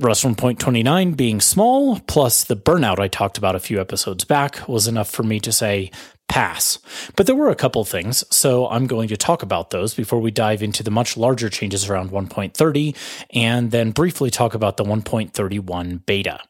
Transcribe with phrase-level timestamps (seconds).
[0.01, 4.87] Rust 1.29 being small, plus the burnout I talked about a few episodes back, was
[4.87, 5.91] enough for me to say,
[6.29, 6.79] pass.
[7.17, 10.31] But there were a couple things, so I'm going to talk about those before we
[10.31, 12.97] dive into the much larger changes around 1.30
[13.31, 16.41] and then briefly talk about the 1.31 beta.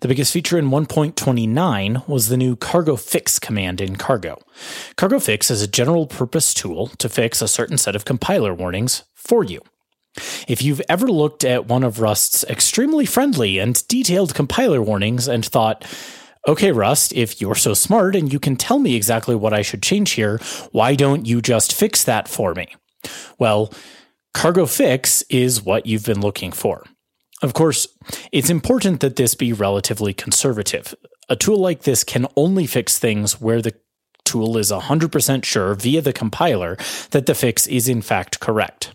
[0.00, 4.38] The biggest feature in 1.29 was the new cargo fix command in Cargo.
[4.96, 9.04] Cargo fix is a general purpose tool to fix a certain set of compiler warnings
[9.14, 9.60] for you.
[10.48, 15.44] If you've ever looked at one of Rust's extremely friendly and detailed compiler warnings and
[15.44, 15.84] thought,
[16.46, 19.82] okay, Rust, if you're so smart and you can tell me exactly what I should
[19.82, 20.38] change here,
[20.72, 22.74] why don't you just fix that for me?
[23.38, 23.72] Well,
[24.34, 26.84] Cargo Fix is what you've been looking for.
[27.42, 27.88] Of course,
[28.32, 30.94] it's important that this be relatively conservative.
[31.28, 33.74] A tool like this can only fix things where the
[34.24, 36.76] tool is 100% sure via the compiler
[37.10, 38.92] that the fix is in fact correct.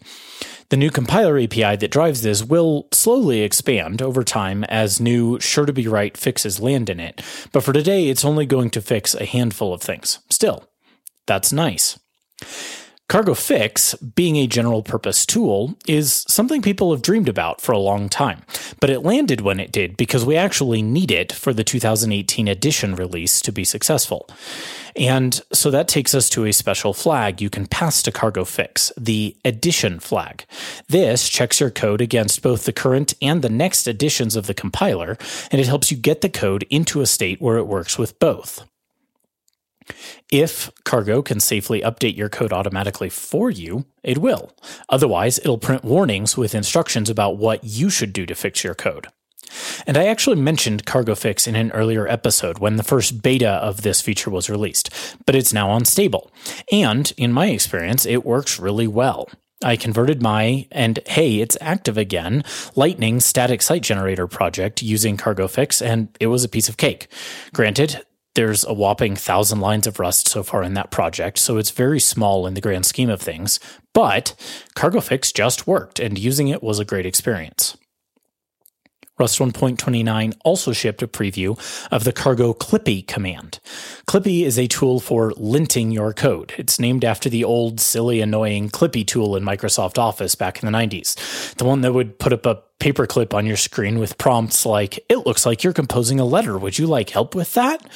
[0.72, 5.66] The new compiler API that drives this will slowly expand over time as new sure
[5.66, 7.22] to be right fixes land in it,
[7.52, 10.20] but for today it's only going to fix a handful of things.
[10.30, 10.64] Still,
[11.28, 12.00] that's nice.
[13.12, 17.78] Cargo Fix, being a general purpose tool, is something people have dreamed about for a
[17.78, 18.42] long time,
[18.80, 22.96] but it landed when it did because we actually need it for the 2018 edition
[22.96, 24.30] release to be successful.
[24.96, 28.94] And so that takes us to a special flag you can pass to Cargo Fix,
[28.96, 30.46] the edition flag.
[30.88, 35.18] This checks your code against both the current and the next editions of the compiler,
[35.52, 38.71] and it helps you get the code into a state where it works with both.
[40.32, 44.56] If Cargo can safely update your code automatically for you, it will.
[44.90, 49.08] Otherwise, it'll print warnings with instructions about what you should do to fix your code.
[49.86, 53.82] And I actually mentioned Cargo Fix in an earlier episode when the first beta of
[53.82, 54.90] this feature was released,
[55.26, 56.32] but it's now on stable.
[56.72, 59.30] And in my experience, it works really well.
[59.64, 62.44] I converted my, and hey, it's active again,
[62.76, 67.08] Lightning static site generator project using Cargo Fix, and it was a piece of cake.
[67.54, 68.02] Granted,
[68.36, 72.00] there's a whopping thousand lines of Rust so far in that project, so it's very
[72.00, 73.60] small in the grand scheme of things,
[73.94, 74.34] but
[74.76, 77.78] Cargo Fix just worked, and using it was a great experience.
[79.22, 81.56] Rust 1.29 also shipped a preview
[81.92, 83.60] of the Cargo Clippy command.
[84.08, 86.56] Clippy is a tool for linting your code.
[86.58, 90.76] It's named after the old, silly, annoying Clippy tool in Microsoft Office back in the
[90.76, 91.54] 90s.
[91.58, 95.28] The one that would put up a paperclip on your screen with prompts like, It
[95.28, 96.58] looks like you're composing a letter.
[96.58, 97.88] Would you like help with that?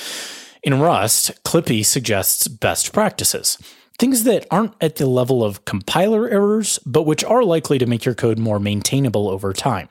[0.61, 3.57] In Rust, Clippy suggests best practices.
[3.97, 8.05] Things that aren't at the level of compiler errors, but which are likely to make
[8.05, 9.89] your code more maintainable over time.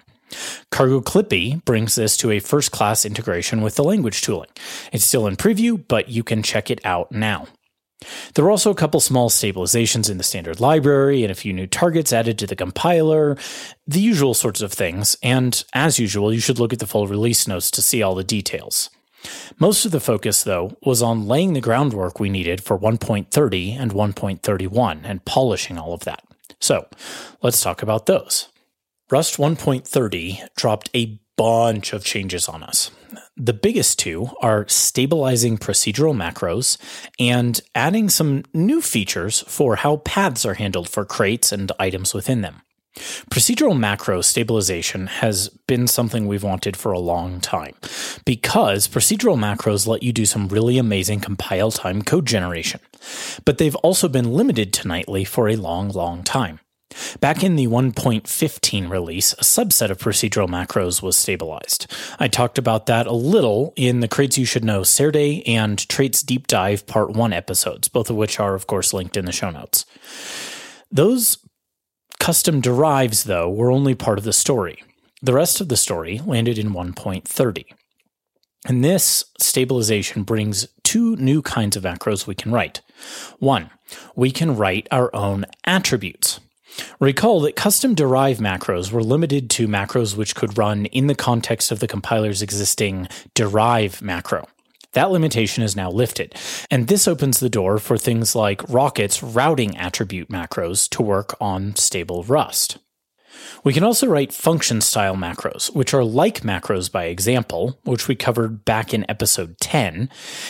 [0.70, 4.50] Cargo Clippy brings this to a first class integration with the language tooling.
[4.92, 7.46] It's still in preview, but you can check it out now.
[8.34, 11.66] There were also a couple small stabilizations in the standard library and a few new
[11.66, 13.36] targets added to the compiler,
[13.86, 17.48] the usual sorts of things, and as usual, you should look at the full release
[17.48, 18.90] notes to see all the details.
[19.58, 23.92] Most of the focus, though, was on laying the groundwork we needed for 1.30 and
[23.92, 26.24] 1.31 and polishing all of that.
[26.60, 26.88] So
[27.42, 28.48] let's talk about those.
[29.10, 32.90] Rust 1.30 dropped a bunch of changes on us.
[33.36, 36.78] The biggest two are stabilizing procedural macros
[37.18, 42.40] and adding some new features for how paths are handled for crates and items within
[42.40, 42.62] them.
[43.30, 47.74] Procedural macro stabilization has been something we've wanted for a long time
[48.24, 52.80] because procedural macros let you do some really amazing compile time code generation.
[53.44, 56.60] But they've also been limited to nightly for a long, long time.
[57.20, 61.90] Back in the 1.15 release, a subset of procedural macros was stabilized.
[62.18, 66.22] I talked about that a little in the Crates You Should Know Serde and Traits
[66.22, 69.50] Deep Dive Part 1 episodes, both of which are, of course, linked in the show
[69.50, 69.86] notes.
[70.90, 71.38] Those
[72.20, 74.82] custom derives, though, were only part of the story.
[75.22, 77.64] The rest of the story landed in 1.30.
[78.66, 82.80] And this stabilization brings two new kinds of macros we can write.
[83.38, 83.70] One,
[84.16, 86.40] we can write our own attributes.
[87.00, 91.70] Recall that custom derive macros were limited to macros which could run in the context
[91.70, 94.46] of the compiler's existing derive macro.
[94.92, 96.36] That limitation is now lifted,
[96.70, 101.74] and this opens the door for things like Rocket's routing attribute macros to work on
[101.74, 102.78] stable Rust.
[103.64, 108.14] We can also write function style macros, which are like macros by example, which we
[108.14, 110.08] covered back in episode 10,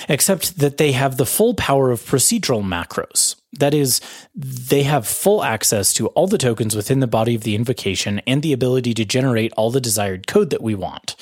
[0.09, 3.37] except that they have the full power of procedural macros.
[3.59, 4.01] That is,
[4.35, 8.43] they have full access to all the tokens within the body of the invocation and
[8.43, 11.17] the ability to generate all the desired code that we want.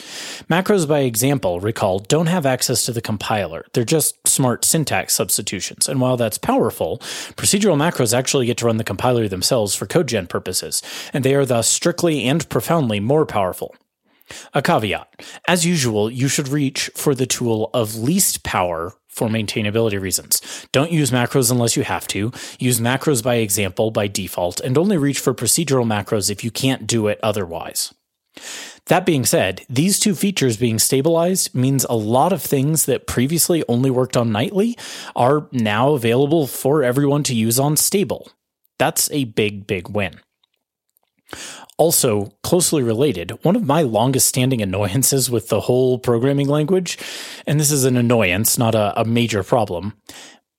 [0.48, 3.66] Macros, by example, recall, don't have access to the compiler.
[3.72, 5.88] They're just smart syntax substitutions.
[5.88, 6.98] And while that's powerful,
[7.36, 10.82] procedural macros actually get to run the compiler themselves for code gen purposes,
[11.12, 13.74] and they are thus strictly and profoundly more powerful.
[14.54, 15.22] A caveat.
[15.46, 20.66] As usual, you should reach for the tool of least power for maintainability reasons.
[20.72, 22.32] Don't use macros unless you have to.
[22.58, 26.86] Use macros by example by default, and only reach for procedural macros if you can't
[26.86, 27.94] do it otherwise.
[28.86, 33.62] That being said, these two features being stabilized means a lot of things that previously
[33.68, 34.76] only worked on nightly
[35.14, 38.32] are now available for everyone to use on stable.
[38.78, 40.20] That's a big, big win.
[41.82, 46.96] Also, closely related, one of my longest standing annoyances with the whole programming language,
[47.44, 49.92] and this is an annoyance, not a, a major problem,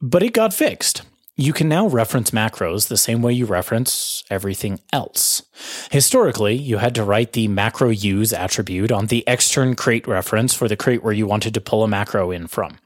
[0.02, 1.04] but it got fixed.
[1.36, 5.42] You can now reference macros the same way you reference everything else.
[5.90, 10.68] Historically, you had to write the macro use attribute on the extern crate reference for
[10.68, 12.78] the crate where you wanted to pull a macro in from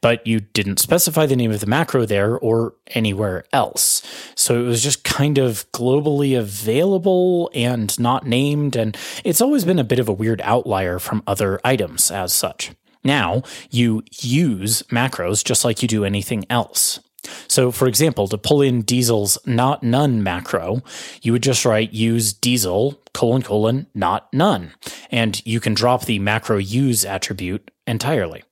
[0.00, 4.02] but you didn't specify the name of the macro there or anywhere else.
[4.34, 9.78] So it was just kind of globally available and not named, and it's always been
[9.78, 12.72] a bit of a weird outlier from other items as such.
[13.02, 17.00] Now you use macros just like you do anything else.
[17.48, 20.82] So, for example, to pull in Diesel's not none macro,
[21.22, 24.72] you would just write use Diesel colon colon not none,
[25.10, 28.42] and you can drop the macro use attribute entirely.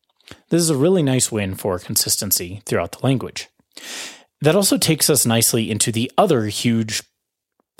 [0.48, 3.48] This is a really nice win for consistency throughout the language.
[4.40, 7.02] That also takes us nicely into the other huge,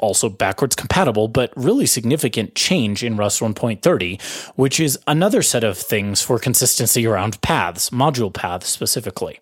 [0.01, 4.21] also backwards compatible, but really significant change in Rust 1.30,
[4.57, 9.41] which is another set of things for consistency around paths, module paths specifically.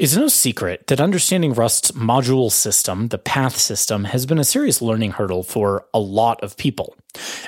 [0.00, 4.80] It's no secret that understanding Rust's module system, the path system, has been a serious
[4.80, 6.96] learning hurdle for a lot of people.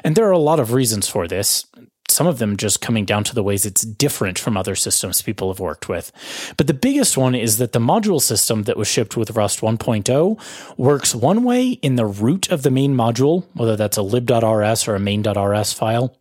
[0.04, 1.64] And there are a lot of reasons for this
[2.08, 5.50] some of them just coming down to the ways it's different from other systems people
[5.50, 6.12] have worked with.
[6.58, 10.76] But the biggest one is that the module system that was shipped with Rust 1.0
[10.76, 14.94] works one way in the root of the main module, whether that's a lib.rs or
[14.94, 16.14] a main.rs file,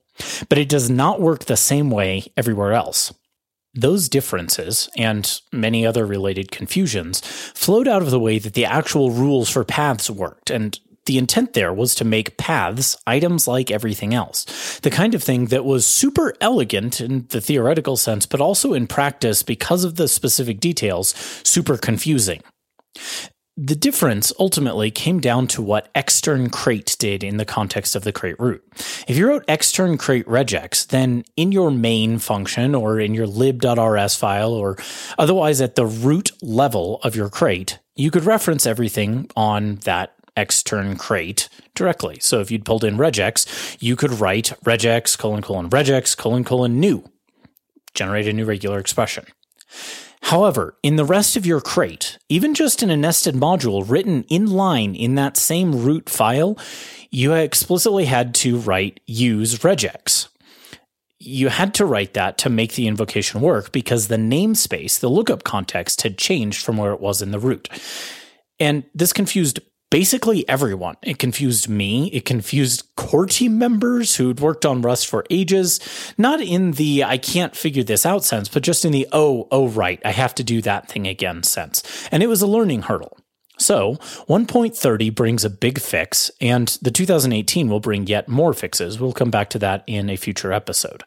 [0.48, 3.12] but it does not work the same way everywhere else.
[3.74, 9.12] Those differences and many other related confusions flowed out of the way that the actual
[9.12, 14.14] rules for paths worked, and the intent there was to make paths items like everything
[14.14, 14.80] else.
[14.82, 18.88] The kind of thing that was super elegant in the theoretical sense, but also in
[18.88, 22.42] practice, because of the specific details, super confusing.
[23.64, 28.12] The difference ultimately came down to what extern crate did in the context of the
[28.12, 28.64] crate root.
[29.08, 34.16] If you wrote extern crate regex, then in your main function or in your lib.rs
[34.16, 34.78] file or
[35.20, 40.96] otherwise at the root level of your crate, you could reference everything on that extern
[40.96, 42.18] crate directly.
[42.20, 46.80] So if you'd pulled in regex, you could write regex colon colon regex colon colon
[46.80, 47.04] new,
[47.94, 49.26] generate a new regular expression.
[50.24, 54.48] However, in the rest of your crate, even just in a nested module written in
[54.48, 56.58] line in that same root file,
[57.10, 60.28] you explicitly had to write use regex.
[61.20, 65.44] You had to write that to make the invocation work because the namespace, the lookup
[65.44, 67.68] context, had changed from where it was in the root.
[68.60, 69.60] And this confused
[69.92, 70.96] basically everyone.
[71.04, 72.08] It confused me.
[72.08, 75.80] It confused core team members who'd worked on Rust for ages,
[76.18, 79.68] not in the I can't figure this out sense, but just in the oh, oh,
[79.68, 81.84] right, I have to do that thing again sense.
[82.12, 83.20] And it was a learning hurdle.
[83.60, 89.00] So 1.30 brings a big fix, and the 2018 will bring yet more fixes.
[89.00, 91.04] We'll come back to that in a future episode.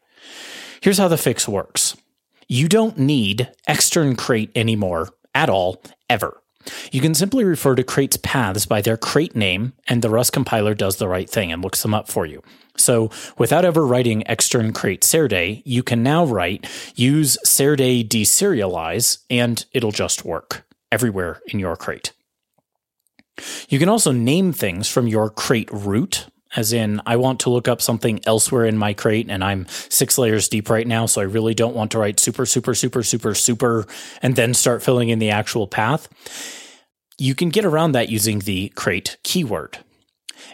[0.81, 1.97] Here's how the fix works.
[2.47, 6.44] You don't need extern crate anymore at all, ever.
[6.93, 10.75] You can simply refer to crates paths by their crate name, and the Rust compiler
[10.75, 12.43] does the right thing and looks them up for you.
[12.77, 16.67] So without ever writing extern crate serde, you can now write
[16.97, 22.13] use serde deserialize, and it'll just work everywhere in your crate.
[23.69, 27.69] You can also name things from your crate root, as in, I want to look
[27.69, 31.25] up something elsewhere in my crate and I'm six layers deep right now, so I
[31.25, 33.87] really don't want to write super, super, super, super, super,
[34.23, 36.09] and then start filling in the actual path.
[37.19, 39.79] You can get around that using the crate keyword.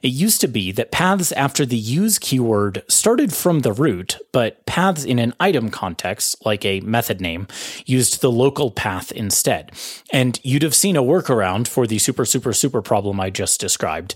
[0.03, 4.65] It used to be that paths after the use keyword started from the root, but
[4.67, 7.47] paths in an item context, like a method name,
[7.87, 9.73] used the local path instead.
[10.13, 14.15] And you'd have seen a workaround for the super, super, super problem I just described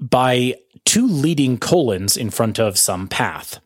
[0.00, 0.54] by
[0.84, 3.60] two leading colons in front of some path.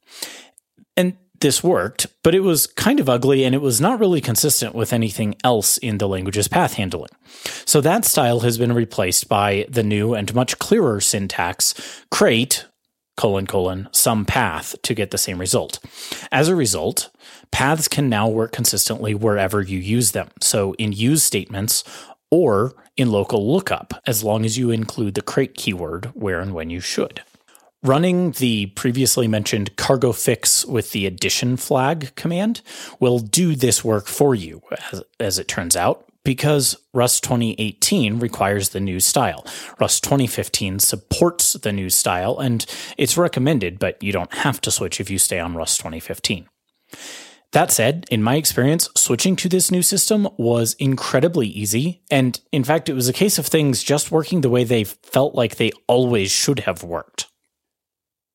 [0.97, 4.75] And this worked, but it was kind of ugly and it was not really consistent
[4.75, 7.11] with anything else in the language's path handling.
[7.67, 11.75] So that style has been replaced by the new and much clearer syntax
[12.11, 12.67] crate
[13.17, 15.79] colon colon some path to get the same result.
[16.33, 17.11] As a result,
[17.51, 20.31] paths can now work consistently wherever you use them.
[20.41, 21.85] So in use statements
[22.31, 26.71] or in local lookup, as long as you include the crate keyword where and when
[26.71, 27.23] you should.
[27.83, 32.63] Running the previously mentioned cargo fix with the edition flag command
[32.99, 38.71] will do this work for you, as, as, it turns out, because Rust 2018 requires
[38.71, 39.45] the new style.
[39.79, 42.65] Rust 2015 supports the new style, and
[42.97, 46.49] it's recommended, but you don't have to switch if you stay on Rust 2015.
[47.55, 52.03] That said, in my experience, switching to this new system was incredibly easy.
[52.11, 55.37] And in fact, it was a case of things just working the way they felt
[55.37, 57.29] like they always should have worked.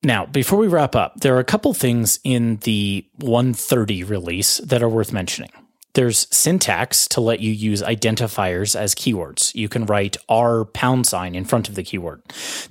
[0.03, 4.81] Now, before we wrap up, there are a couple things in the 130 release that
[4.81, 5.51] are worth mentioning.
[5.93, 9.53] There's syntax to let you use identifiers as keywords.
[9.55, 12.22] You can write R pound sign in front of the keyword.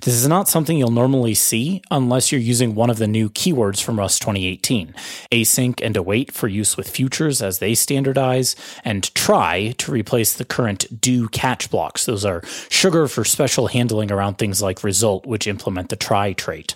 [0.01, 3.83] This is not something you'll normally see unless you're using one of the new keywords
[3.83, 4.93] from Rust 2018
[5.31, 10.45] async and await for use with futures as they standardize, and try to replace the
[10.45, 12.05] current do catch blocks.
[12.05, 16.75] Those are sugar for special handling around things like result, which implement the try trait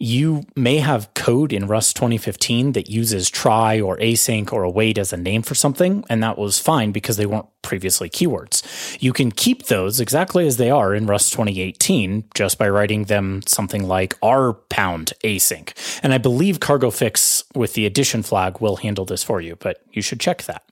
[0.00, 5.12] you may have code in Rust 2015 that uses try or async or await as
[5.12, 8.62] a name for something, and that was fine because they weren't previously keywords.
[9.02, 13.42] You can keep those exactly as they are in Rust 2018 just by writing them
[13.46, 15.74] something like r pound async.
[16.02, 19.82] And I believe Cargo Fix with the edition flag will handle this for you, but
[19.92, 20.64] you should check that.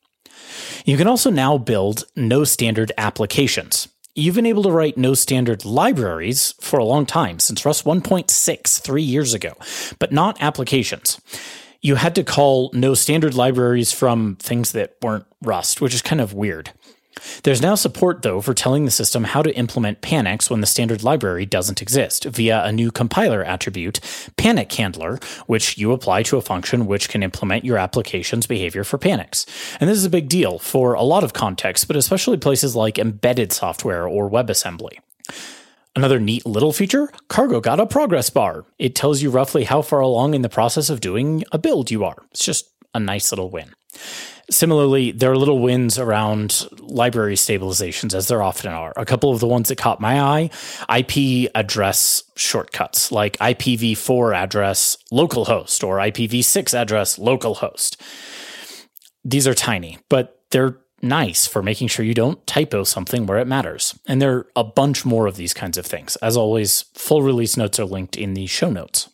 [0.86, 3.88] You can also now build no standard applications.
[4.18, 8.80] You've been able to write no standard libraries for a long time, since Rust 1.6
[8.80, 9.52] three years ago,
[10.00, 11.20] but not applications.
[11.82, 16.20] You had to call no standard libraries from things that weren't Rust, which is kind
[16.20, 16.72] of weird.
[17.42, 21.02] There's now support, though, for telling the system how to implement panics when the standard
[21.02, 24.00] library doesn't exist via a new compiler attribute,
[24.36, 28.98] Panic Handler, which you apply to a function which can implement your application's behavior for
[28.98, 29.46] panics.
[29.80, 32.98] And this is a big deal for a lot of contexts, but especially places like
[32.98, 34.98] embedded software or WebAssembly.
[35.96, 38.64] Another neat little feature Cargo got a progress bar.
[38.78, 42.04] It tells you roughly how far along in the process of doing a build you
[42.04, 42.24] are.
[42.30, 43.72] It's just a nice little win.
[44.50, 48.94] Similarly, there are little wins around library stabilizations, as there often are.
[48.96, 50.50] A couple of the ones that caught my eye
[50.96, 57.96] IP address shortcuts, like IPv4 address localhost or IPv6 address localhost.
[59.22, 63.46] These are tiny, but they're nice for making sure you don't typo something where it
[63.46, 63.98] matters.
[64.06, 66.16] And there are a bunch more of these kinds of things.
[66.16, 69.10] As always, full release notes are linked in the show notes.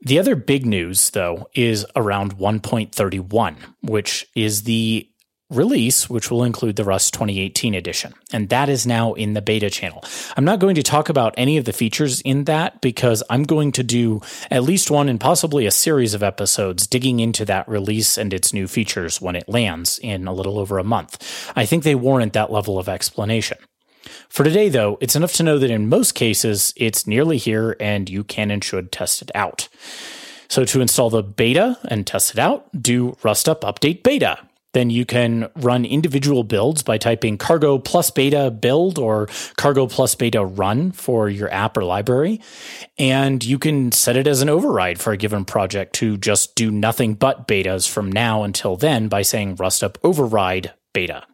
[0.00, 5.08] The other big news, though, is around 1.31, which is the
[5.48, 8.14] release, which will include the Rust 2018 edition.
[8.32, 10.04] And that is now in the beta channel.
[10.36, 13.72] I'm not going to talk about any of the features in that because I'm going
[13.72, 18.18] to do at least one and possibly a series of episodes digging into that release
[18.18, 21.52] and its new features when it lands in a little over a month.
[21.54, 23.58] I think they warrant that level of explanation.
[24.36, 28.06] For today, though, it's enough to know that in most cases, it's nearly here and
[28.06, 29.66] you can and should test it out.
[30.50, 34.38] So to install the beta and test it out, do rustup update beta.
[34.74, 40.14] Then you can run individual builds by typing cargo plus beta build or cargo plus
[40.14, 42.42] beta run for your app or library.
[42.98, 46.70] And you can set it as an override for a given project to just do
[46.70, 51.26] nothing but betas from now until then by saying rustup override beta.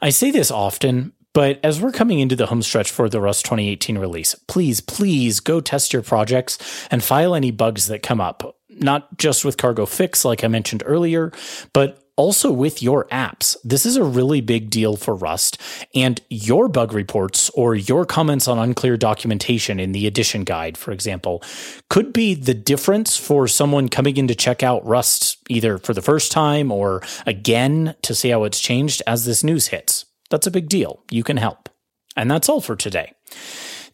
[0.00, 3.44] I say this often but as we're coming into the home stretch for the Rust
[3.44, 8.56] 2018 release, please, please go test your projects and file any bugs that come up.
[8.70, 11.32] Not just with Cargo Fix, like I mentioned earlier,
[11.74, 13.54] but also with your apps.
[13.62, 15.60] This is a really big deal for Rust,
[15.94, 20.90] and your bug reports or your comments on unclear documentation in the edition guide, for
[20.90, 21.42] example,
[21.90, 26.00] could be the difference for someone coming in to check out Rust either for the
[26.00, 30.05] first time or again to see how it's changed as this news hits.
[30.30, 31.02] That's a big deal.
[31.10, 31.68] You can help.
[32.16, 33.12] And that's all for today.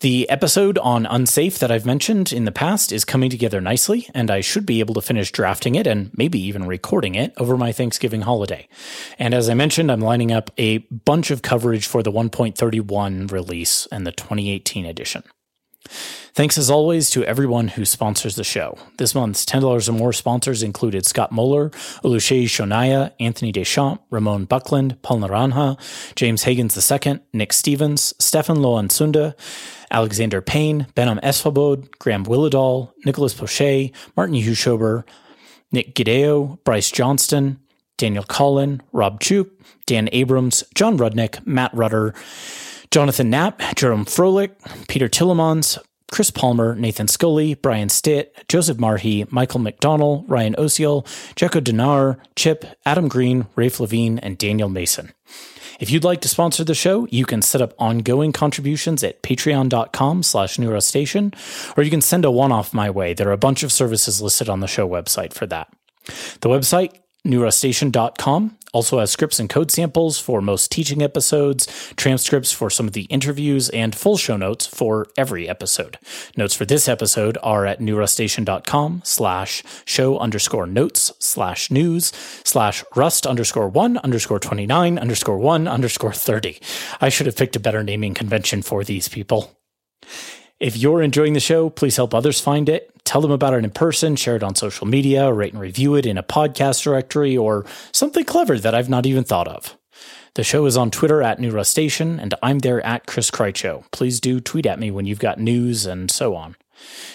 [0.03, 4.33] The episode on Unsafe that I've mentioned in the past is coming together nicely, and
[4.33, 7.71] I should be able to finish drafting it and maybe even recording it over my
[7.71, 8.69] Thanksgiving holiday.
[9.17, 13.87] And as I mentioned, I'm lining up a bunch of coverage for the 1.31 release
[13.93, 15.23] and the 2018 edition.
[16.35, 18.79] Thanks as always to everyone who sponsors the show.
[18.97, 21.71] This month's $10 or more sponsors included Scott Moeller,
[22.03, 25.77] Oluseyi Sonaiya, Anthony Deschamps, Ramon Buckland, Paul Naranja,
[26.15, 29.37] James Higgins II, Nick Stevens, Stefan Loan Sunda,
[29.91, 35.05] Alexander Payne, Behnam Esfahbod, Graham Willadall, Nicholas Pochet, Martin Heuschober,
[35.71, 37.59] Nick Gideo, Bryce Johnston,
[38.03, 39.49] Daniel Collin, Rob Tsuk,
[39.87, 42.15] Dan Abrams, John Rudnick, Matt Rudder,
[42.91, 44.51] Jonathan Knapp, Jerome Froelich,
[44.89, 45.79] Peter Tillemans,
[46.11, 51.05] Chris Palmer, Nathan Scully, Brian Stitt, Joseph Marhi, Michael McDonnell, Ryan Osiel,
[51.37, 55.13] Jekko Dinar, Chip, Adam Green, Raph Levien, and Daniel Mason.
[55.79, 60.25] If you'd like to sponsor the show, you can set up ongoing contributions at patreon.com
[60.25, 61.33] slash newrustacean,
[61.77, 63.15] or you can send a one-off my way.
[63.15, 65.73] There are a bunch of services listed on the show website for that.
[66.41, 72.71] The website newrustacean.com also has scripts and code samples for most teaching episodes, transcripts for
[72.71, 75.99] some of the interviews, and full show notes for every episode.
[76.37, 82.13] Notes for this episode are at newrustacean.com slash show underscore notes slash news
[82.45, 86.59] slash rust underscore one underscore 29 underscore one underscore 30.
[87.01, 89.57] I should have picked a better naming convention for these people.
[90.63, 92.89] If you're enjoying the show, please help others find it.
[93.03, 96.07] Tell them about it in person, share it on social media, rate and review it
[96.07, 99.77] in a podcast directory, or something clever that I've not even thought of.
[100.35, 103.91] The show is on Twitter at New Rustacean, and I'm there at Chris Krycho.
[103.91, 106.55] Please do tweet at me when you've got news and so on.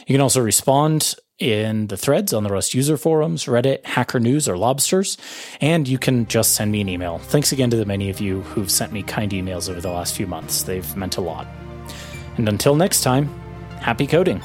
[0.05, 4.49] You can also respond in the threads on the Rust user forums, Reddit, Hacker News,
[4.49, 5.17] or Lobsters,
[5.61, 7.19] and you can just send me an email.
[7.19, 10.17] Thanks again to the many of you who've sent me kind emails over the last
[10.17, 10.63] few months.
[10.63, 11.47] They've meant a lot.
[12.37, 13.29] And until next time,
[13.81, 14.41] happy coding.